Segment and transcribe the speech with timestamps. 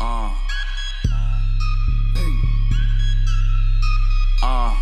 [0.00, 0.30] Uh.
[4.44, 4.76] Uh.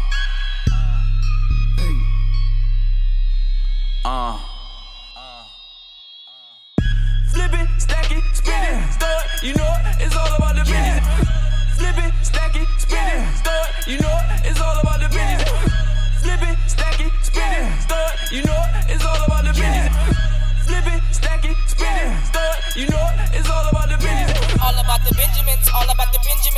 [4.04, 4.38] Uh.
[7.32, 9.08] Flip it, stack it, spin it, throw.
[9.42, 11.06] You know it, it's all about the business.
[11.76, 13.88] Flip it, stack it, spin it.
[13.88, 15.48] You know it, it's all about the business.
[16.20, 18.32] Flip it, stack it, spin it.
[18.32, 18.65] You know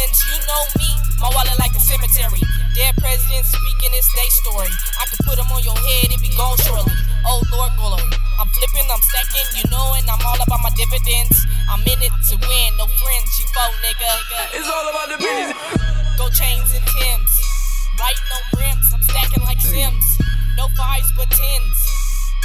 [0.09, 0.25] Benjamins.
[0.29, 0.91] You know me,
[1.21, 2.41] my wallet like a cemetery.
[2.75, 4.73] Dead presidents speaking this day story.
[5.01, 6.93] I could put them on your head, it be gone shortly.
[7.27, 8.09] Oh Lord glory.
[8.39, 11.45] I'm flipping, I'm stacking, you know, and I'm all about my dividends.
[11.69, 14.11] I'm in it to win, no friends, you foe, nigga.
[14.55, 15.59] It's all about the business.
[16.17, 17.33] Go chains and Tims.
[17.99, 20.07] Right, no brims, I'm stacking like Sims.
[20.57, 21.79] No fives but tens.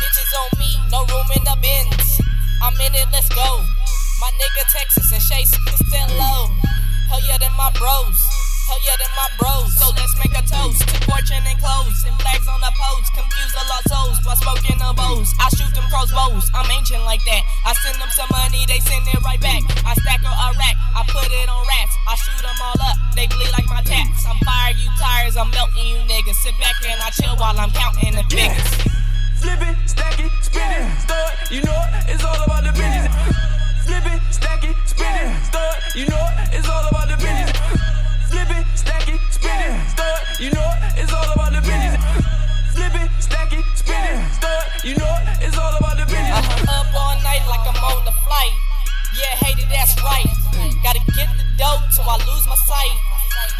[0.01, 2.19] Bitches on me, no room in the bins.
[2.61, 3.49] I'm in it, let's go.
[4.19, 6.49] My nigga Texas and Shay still low.
[7.13, 8.17] Hell yeah, them my bros.
[8.65, 9.69] Hell yeah, them my bros.
[9.77, 12.01] So let's make a toast to fortune and clothes.
[12.09, 13.13] And flags on the post.
[13.13, 15.29] Confuse a lot souls while smoking the bows.
[15.37, 16.49] I shoot them crossbows.
[16.57, 17.45] I'm ancient like that.
[17.69, 19.61] I send them some money, they send it right back.
[19.85, 21.93] I stack a rack, I put it on rats.
[22.09, 24.25] I shoot them all up, they bleed like my tats.
[24.25, 26.41] I'm fire you tires, I'm melting you niggas.
[26.41, 28.73] Sit back and I chill while I'm counting the figures.
[29.37, 30.17] Flip it, stack
[44.83, 46.03] You know it, it's all about the.
[46.11, 48.51] I'm up all night like I'm on the flight.
[49.15, 50.27] Yeah, hater, that's right.
[50.83, 52.91] Gotta get the dough till I lose my sight.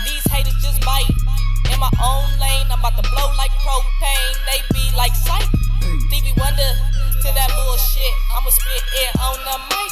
[0.04, 1.08] These haters just bite.
[1.72, 4.36] In my own lane, I'm about to blow like propane.
[4.52, 5.48] They be like sight.
[6.12, 6.72] Stevie Wonder
[7.24, 8.16] to that bullshit.
[8.36, 9.92] I'ma spit it on the mic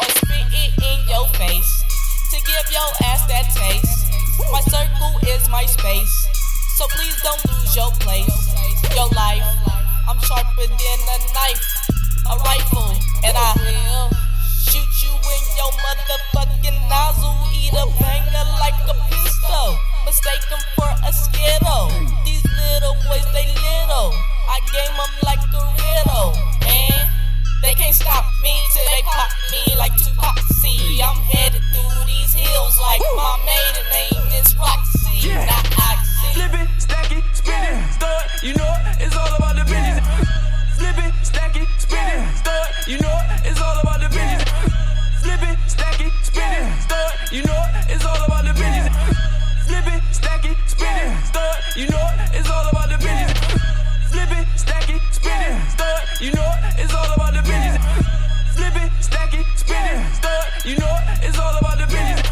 [0.00, 1.84] or spit it in your face
[2.32, 4.08] to give your ass that taste.
[4.48, 6.16] My circle is my space,
[6.80, 8.32] so please don't lose your place,
[8.96, 9.73] your life.
[10.06, 11.64] I'm sharper than a knife,
[12.28, 12.92] a rifle,
[13.24, 13.52] and I
[14.68, 17.36] shoot you in your motherfucking nozzle.
[17.56, 19.78] Eat a banger like a pistol.
[20.04, 21.88] Mistake 'em for a skittle.
[22.24, 24.12] These little boys, they little.
[24.48, 27.08] I game game 'em like a riddle, man.
[27.62, 30.38] They can't stop me till they pop me like Tupac.
[30.60, 35.83] See, I'm headed through these hills like my maiden name is Roxy, Yeah.
[50.34, 51.52] Stack it, spin it, throw.
[51.76, 53.38] You know it, it's all about the business.
[54.10, 55.94] Flip it, stack it, spin it, throw.
[56.20, 57.78] You know it, it's all about the business.
[58.54, 60.42] Flip it, stack it, spin it, throw.
[60.66, 62.26] You know it, it's all about the business.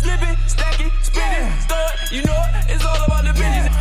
[0.00, 1.84] Flip it, stack it, spin it, throw.
[2.10, 3.74] You know it, it's all about the business.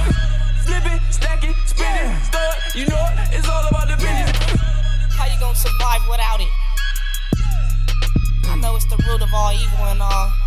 [0.66, 2.52] Flip it, stack it, spin it, throw.
[2.76, 4.36] You know it, it's all about the business.
[5.16, 6.52] How you gonna survive without it?
[8.52, 10.45] I know it's the root of all evil and all.